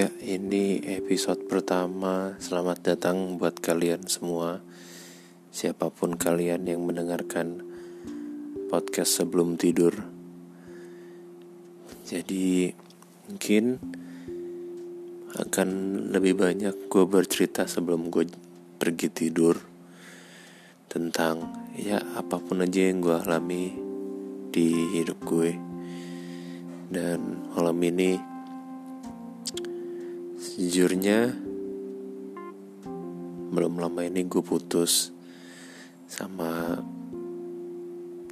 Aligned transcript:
Ya, 0.00 0.08
ini 0.24 0.80
episode 0.96 1.44
pertama. 1.44 2.32
Selamat 2.40 2.80
datang 2.80 3.36
buat 3.36 3.60
kalian 3.60 4.08
semua. 4.08 4.64
Siapa 5.52 5.92
pun 5.92 6.16
kalian 6.16 6.64
yang 6.64 6.88
mendengarkan 6.88 7.60
podcast 8.72 9.20
sebelum 9.20 9.60
tidur. 9.60 9.92
Jadi, 12.08 12.72
mungkin 13.28 13.76
akan 15.36 15.68
lebih 16.16 16.48
banyak 16.48 16.88
gue 16.88 17.04
bercerita 17.04 17.68
sebelum 17.68 18.08
gue 18.08 18.24
pergi 18.80 19.12
tidur 19.12 19.60
tentang 20.88 21.68
ya 21.76 22.00
apa 22.16 22.40
pun 22.40 22.64
aja 22.64 22.88
yang 22.88 23.04
gue 23.04 23.20
alami 23.20 23.76
di 24.48 24.96
hidup 24.96 25.20
gue. 25.28 25.52
Dan 26.88 27.52
malam 27.52 27.76
ini 27.84 28.29
Sejujurnya 30.50 31.30
Belum 33.54 33.78
lama 33.78 34.02
ini 34.02 34.26
gue 34.26 34.42
putus 34.42 35.14
Sama 36.10 36.74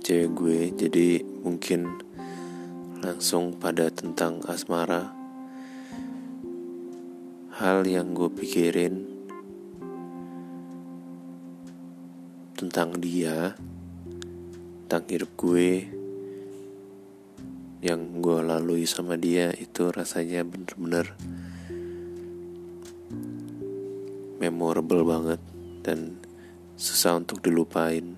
Cewek 0.03 0.31
gue 0.35 0.59
Jadi 0.75 1.23
mungkin 1.47 1.87
Langsung 3.07 3.55
pada 3.55 3.87
tentang 3.95 4.43
asmara. 4.51 5.15
Hal 7.55 7.87
yang 7.87 8.19
gue 8.19 8.27
pikirin 8.35 9.07
Tentang 12.59 12.99
dia 12.99 13.55
Tentang 14.91 15.07
hidup 15.07 15.31
gue 15.39 15.71
yang 17.79 18.19
gue 18.19 18.43
lalui 18.43 18.91
sama 18.91 19.15
dia 19.15 19.55
itu 19.55 19.95
rasanya 19.95 20.43
bener-bener 20.43 21.15
memorable 24.39 25.03
banget 25.03 25.43
dan 25.83 26.19
susah 26.79 27.19
untuk 27.19 27.43
dilupain. 27.43 28.15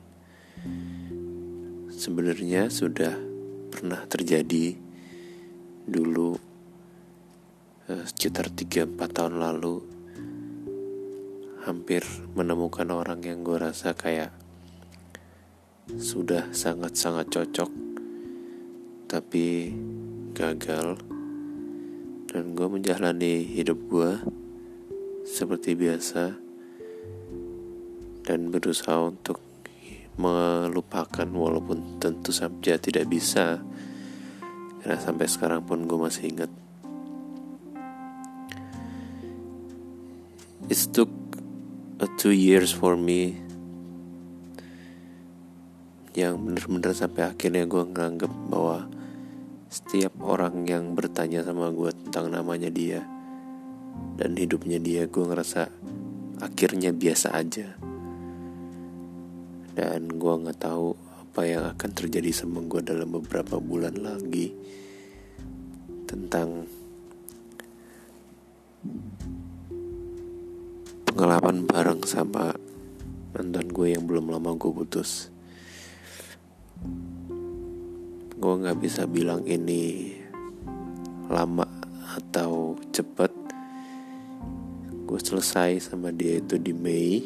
Sebenarnya 1.93 2.69
sudah 2.69 3.17
pernah 3.73 4.05
terjadi 4.05 4.77
dulu 5.89 6.37
eh, 7.89 8.05
sekitar 8.05 8.53
3-4 8.53 8.97
tahun 9.11 9.41
lalu 9.41 9.77
hampir 11.65 12.05
menemukan 12.37 12.89
orang 12.89 13.21
yang 13.21 13.45
gue 13.45 13.57
rasa 13.57 13.93
kayak 13.93 14.33
sudah 16.01 16.49
sangat-sangat 16.55 17.29
cocok 17.29 17.71
tapi 19.11 19.75
gagal 20.33 20.97
dan 22.31 22.55
gue 22.55 22.69
menjalani 22.71 23.43
hidup 23.43 23.77
gue 23.91 24.13
seperti 25.41 25.73
biasa 25.73 26.37
dan 28.29 28.53
berusaha 28.53 29.09
untuk 29.09 29.41
melupakan 30.21 31.25
walaupun 31.25 31.97
tentu 31.97 32.29
saja 32.29 32.77
tidak 32.77 33.09
bisa 33.09 33.57
karena 34.85 35.01
sampai 35.01 35.25
sekarang 35.25 35.65
pun 35.65 35.89
gue 35.89 35.97
masih 35.97 36.29
ingat. 36.29 36.53
It 40.69 40.77
took 40.93 41.09
a 42.05 42.07
two 42.21 42.37
years 42.37 42.77
for 42.77 43.01
me 43.01 43.41
yang 46.13 46.37
bener-bener 46.45 46.93
sampai 46.93 47.33
akhirnya 47.33 47.65
gue 47.65 47.81
nganggep 47.81 48.33
bahwa 48.53 48.93
setiap 49.73 50.13
orang 50.21 50.69
yang 50.69 50.93
bertanya 50.93 51.41
sama 51.41 51.73
gue 51.73 51.89
tentang 51.97 52.29
namanya 52.29 52.69
dia 52.69 53.20
dan 54.21 54.37
hidupnya 54.37 54.77
dia 54.77 55.09
gue 55.09 55.25
ngerasa 55.25 55.73
akhirnya 56.45 56.93
biasa 56.93 57.33
aja. 57.33 57.77
Dan 59.77 60.21
gue 60.21 60.35
nggak 60.45 60.61
tahu 60.61 60.93
apa 61.31 61.41
yang 61.47 61.65
akan 61.73 61.91
terjadi 61.95 62.35
sama 62.35 62.61
gue 62.67 62.83
dalam 62.83 63.09
beberapa 63.15 63.63
bulan 63.63 63.97
lagi 63.97 64.51
tentang 66.11 66.67
pengalaman 71.07 71.65
bareng 71.69 72.03
sama 72.03 72.51
mantan 73.31 73.71
gue 73.71 73.95
yang 73.95 74.05
belum 74.11 74.35
lama 74.35 74.59
gue 74.59 74.73
putus. 74.75 75.31
Gue 78.41 78.55
nggak 78.57 78.81
bisa 78.83 79.07
bilang 79.07 79.47
ini 79.47 80.17
lama 81.31 81.69
atau 82.19 82.75
cepet 82.91 83.50
gue 85.11 85.19
selesai 85.19 85.91
sama 85.91 86.15
dia 86.15 86.39
itu 86.39 86.55
di 86.55 86.71
Mei. 86.71 87.19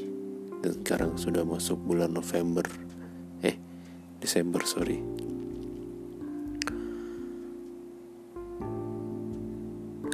Dan 0.64 0.80
sekarang 0.80 1.20
sudah 1.20 1.44
masuk 1.44 1.76
bulan 1.84 2.08
November. 2.16 2.64
Eh 3.44 3.60
Desember 4.16 4.64
sorry. 4.64 4.96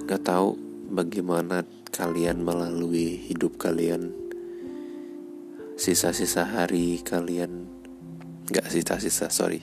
Nggak 0.03 0.22
tahu 0.26 0.58
bagaimana 0.91 1.62
kalian 1.94 2.42
melalui 2.42 3.14
hidup 3.31 3.54
kalian. 3.54 4.10
Sisa-sisa 5.78 6.50
hari 6.50 6.98
kalian. 7.06 7.70
Nggak 8.50 8.66
sisa-sisa 8.66 9.31
sorry. 9.31 9.62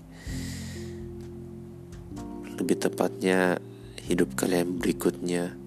Lebih 2.55 2.79
tepatnya 2.79 3.59
hidup 4.07 4.39
kalian 4.39 4.79
berikutnya 4.79 5.66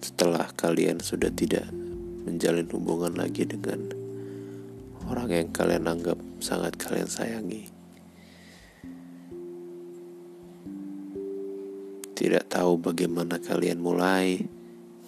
setelah 0.00 0.48
kalian 0.56 0.96
sudah 1.00 1.28
tidak 1.28 1.68
menjalin 2.24 2.68
hubungan 2.72 3.12
lagi 3.16 3.44
dengan 3.44 3.92
orang 5.08 5.28
yang 5.28 5.48
kalian 5.52 5.84
anggap 5.88 6.16
sangat 6.40 6.76
kalian 6.80 7.08
sayangi. 7.08 7.68
Tidak 12.16 12.52
tahu 12.52 12.76
bagaimana 12.76 13.40
kalian 13.40 13.80
mulai, 13.80 14.44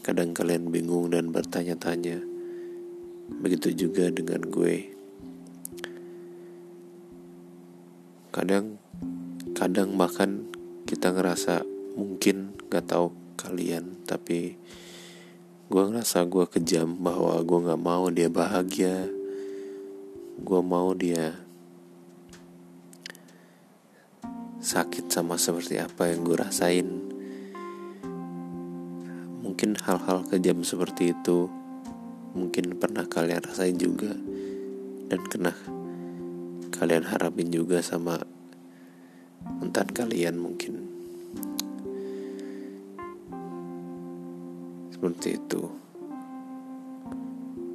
kadang 0.01 0.33
kalian 0.33 0.73
bingung 0.73 1.13
dan 1.13 1.29
bertanya-tanya. 1.29 2.25
Begitu 3.33 3.89
juga 3.89 4.09
dengan 4.09 4.49
gue. 4.49 4.93
Kadang, 8.33 8.81
kadang 9.53 10.01
bahkan 10.01 10.49
kita 10.89 11.13
ngerasa 11.13 11.69
mungkin 12.01 12.57
gak 12.73 12.89
tahu 12.89 13.22
kalian, 13.43 14.07
tapi 14.07 14.55
gue 15.67 15.83
ngerasa 15.83 16.23
gue 16.31 16.47
kejam 16.47 16.95
bahwa 17.03 17.35
gue 17.43 17.59
nggak 17.67 17.83
mau 17.83 18.07
dia 18.15 18.31
bahagia. 18.31 19.11
Gue 20.39 20.61
mau 20.63 20.95
dia 20.95 21.35
sakit 24.63 25.11
sama 25.11 25.35
seperti 25.35 25.83
apa 25.83 26.15
yang 26.15 26.23
gue 26.23 26.39
rasain. 26.39 26.89
Mungkin 29.43 29.75
hal-hal 29.83 30.23
kejam 30.31 30.63
seperti 30.63 31.11
itu 31.11 31.51
mungkin 32.33 32.81
pernah 32.81 33.05
kalian 33.05 33.45
rasain 33.45 33.77
juga 33.77 34.17
dan 35.13 35.21
kena 35.29 35.53
kalian 36.73 37.05
harapin 37.05 37.53
juga 37.53 37.85
sama 37.85 38.17
mantan 39.61 39.93
kalian 39.93 40.41
mungkin 40.41 40.89
seperti 45.03 45.35
itu. 45.35 45.67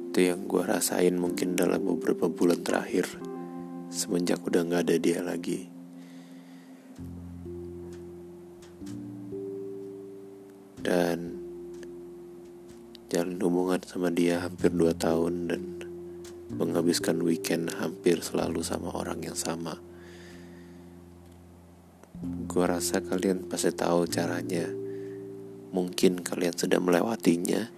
Itu 0.08 0.18
yang 0.24 0.48
gue 0.48 0.64
rasain 0.64 1.12
mungkin 1.12 1.60
dalam 1.60 1.84
beberapa 1.84 2.32
bulan 2.32 2.64
terakhir 2.64 3.04
semenjak 3.92 4.40
udah 4.48 4.64
gak 4.64 4.88
ada 4.88 4.96
dia 4.96 5.20
lagi. 5.20 5.68
Dan 10.80 11.36
jalan 13.12 13.36
hubungan 13.44 13.84
sama 13.84 14.08
dia 14.08 14.40
hampir 14.40 14.72
2 14.72 14.88
tahun 14.96 15.52
dan 15.52 15.62
menghabiskan 16.56 17.20
weekend 17.20 17.76
hampir 17.76 18.24
selalu 18.24 18.64
sama 18.64 18.88
orang 18.96 19.20
yang 19.20 19.36
sama. 19.36 19.76
Gue 22.48 22.64
rasa 22.64 23.04
kalian 23.04 23.52
pasti 23.52 23.68
tahu 23.76 24.08
caranya 24.08 24.87
mungkin 25.70 26.24
kalian 26.24 26.56
sudah 26.56 26.80
melewatinya, 26.80 27.68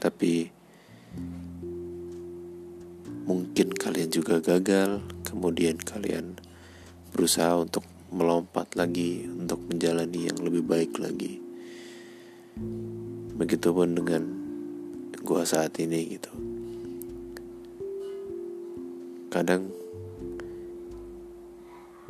tapi 0.00 0.52
mungkin 3.24 3.72
kalian 3.72 4.10
juga 4.10 4.42
gagal. 4.42 5.00
Kemudian 5.24 5.78
kalian 5.78 6.34
berusaha 7.14 7.54
untuk 7.54 7.86
melompat 8.10 8.74
lagi 8.74 9.30
untuk 9.30 9.62
menjalani 9.70 10.26
yang 10.26 10.38
lebih 10.42 10.66
baik 10.66 10.98
lagi. 10.98 11.38
Begitupun 13.38 13.94
dengan 13.94 14.22
gua 15.22 15.46
saat 15.46 15.78
ini 15.78 16.18
gitu. 16.18 16.32
Kadang 19.30 19.70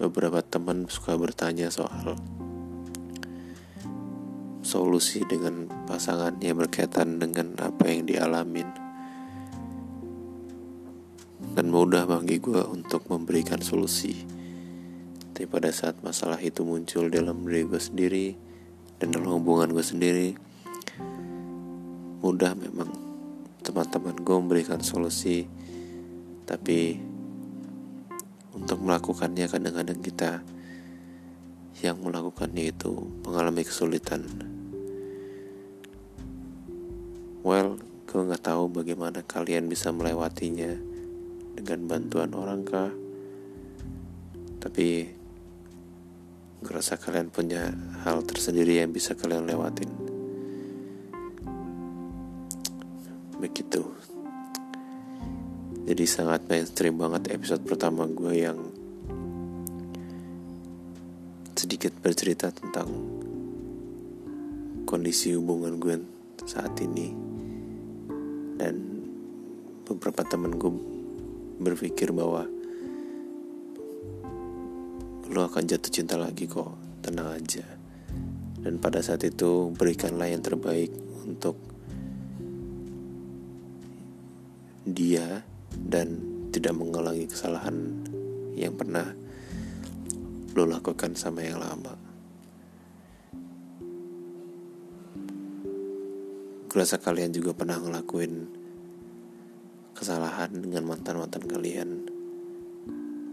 beberapa 0.00 0.40
teman 0.40 0.88
suka 0.88 1.20
bertanya 1.20 1.68
soal 1.68 2.16
solusi 4.70 5.26
dengan 5.26 5.66
pasangannya 5.90 6.54
berkaitan 6.54 7.18
dengan 7.18 7.58
apa 7.58 7.90
yang 7.90 8.06
dialamin. 8.06 8.70
Dan 11.58 11.74
mudah 11.74 12.06
bagi 12.06 12.38
gue 12.38 12.62
untuk 12.70 13.10
memberikan 13.10 13.58
solusi. 13.58 14.14
Tapi 15.34 15.50
pada 15.50 15.74
saat 15.74 15.98
masalah 16.06 16.38
itu 16.38 16.62
muncul 16.62 17.10
dalam 17.10 17.42
diri 17.42 17.66
gue 17.66 17.82
sendiri 17.82 18.26
dan 19.02 19.10
dalam 19.10 19.42
hubungan 19.42 19.74
gue 19.74 19.82
sendiri 19.82 20.38
mudah 22.22 22.54
memang 22.54 22.94
teman-teman 23.66 24.14
gue 24.22 24.36
memberikan 24.38 24.78
solusi. 24.78 25.50
Tapi 26.46 26.94
untuk 28.54 28.78
melakukannya 28.86 29.50
kadang-kadang 29.50 29.98
kita 29.98 30.46
yang 31.82 31.98
melakukannya 31.98 32.70
itu 32.70 33.10
mengalami 33.26 33.66
kesulitan. 33.66 34.59
Well, 37.40 37.80
gue 38.04 38.20
nggak 38.20 38.52
tahu 38.52 38.68
bagaimana 38.68 39.24
kalian 39.24 39.64
bisa 39.64 39.88
melewatinya 39.96 40.76
dengan 41.56 41.88
bantuan 41.88 42.36
orang 42.36 42.68
kah. 42.68 42.92
Tapi 44.60 45.08
gue 46.60 46.72
rasa 46.76 47.00
kalian 47.00 47.32
punya 47.32 47.72
hal 48.04 48.20
tersendiri 48.28 48.84
yang 48.84 48.92
bisa 48.92 49.16
kalian 49.16 49.48
lewatin. 49.48 49.88
Begitu. 53.40 53.88
Jadi 55.88 56.04
sangat 56.04 56.44
mainstream 56.44 57.00
banget 57.00 57.32
episode 57.32 57.64
pertama 57.64 58.04
gue 58.04 58.36
yang 58.36 58.60
sedikit 61.56 61.96
bercerita 62.04 62.52
tentang 62.52 62.92
kondisi 64.84 65.32
hubungan 65.32 65.80
gue 65.80 65.96
saat 66.44 66.74
ini 66.84 67.29
dan 68.60 68.76
beberapa 69.88 70.20
temen 70.28 70.60
gue 70.60 70.68
berpikir 71.64 72.12
bahwa 72.12 72.44
lo 75.32 75.40
akan 75.48 75.64
jatuh 75.64 75.88
cinta 75.88 76.20
lagi 76.20 76.44
kok. 76.44 76.76
Tenang 77.00 77.40
aja. 77.40 77.64
Dan 78.60 78.76
pada 78.76 79.00
saat 79.00 79.24
itu 79.24 79.72
berikanlah 79.72 80.28
yang 80.28 80.44
terbaik 80.44 80.92
untuk 81.24 81.56
dia 84.84 85.40
dan 85.72 86.20
tidak 86.52 86.76
mengulangi 86.76 87.24
kesalahan 87.24 88.04
yang 88.52 88.76
pernah 88.76 89.08
lo 90.52 90.66
lakukan 90.66 91.16
sama 91.16 91.46
yang 91.46 91.62
lama 91.62 92.09
Kurasa 96.70 97.02
kalian 97.02 97.34
juga 97.34 97.50
pernah 97.50 97.82
ngelakuin 97.82 98.46
kesalahan 99.90 100.54
dengan 100.54 100.86
mantan-mantan 100.86 101.42
kalian. 101.50 102.06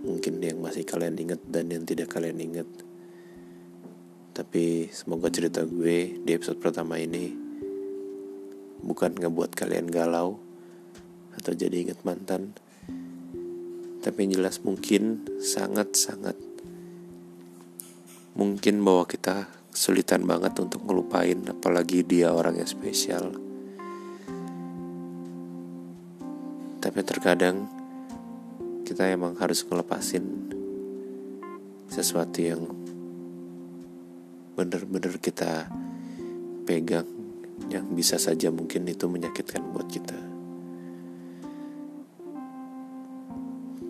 Mungkin 0.01 0.41
yang 0.41 0.57
masih 0.57 0.81
kalian 0.81 1.13
inget 1.21 1.37
dan 1.45 1.69
yang 1.69 1.83
tidak 1.83 2.07
kalian 2.07 2.39
inget 2.39 2.69
Tapi 4.31 4.87
semoga 4.87 5.27
cerita 5.27 5.67
gue 5.67 6.15
di 6.23 6.31
episode 6.31 6.63
pertama 6.63 6.95
ini 6.95 7.35
Bukan 8.79 9.19
ngebuat 9.19 9.51
kalian 9.51 9.91
galau 9.91 10.39
Atau 11.35 11.51
jadi 11.59 11.83
inget 11.83 12.07
mantan. 12.07 12.55
Tapi 13.99 14.17
yang 14.23 14.39
jelas 14.39 14.63
mungkin 14.63 15.27
sangat-sangat 15.43 16.39
mungkin 18.37 18.85
bahwa 18.85 19.09
kita 19.09 19.49
kesulitan 19.77 20.25
banget 20.25 20.57
untuk 20.57 20.81
ngelupain 20.89 21.37
apalagi 21.53 22.01
dia 22.01 22.33
orang 22.33 22.57
yang 22.57 22.65
spesial. 22.65 23.29
Tapi 26.81 26.99
terkadang 27.05 27.69
kita 28.81 29.05
emang 29.05 29.37
harus 29.37 29.61
ngelepasin 29.61 30.49
sesuatu 31.93 32.41
yang 32.41 32.65
bener-bener 34.57 35.13
kita 35.21 35.69
pegang 36.65 37.05
yang 37.69 37.85
bisa 37.93 38.17
saja 38.17 38.49
mungkin 38.49 38.81
itu 38.89 39.05
menyakitkan 39.05 39.61
buat 39.61 39.85
kita. 39.93 40.17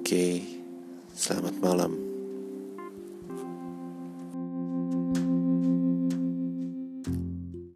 Oke 0.04 0.44
selamat 1.16 1.56
malam 1.64 2.07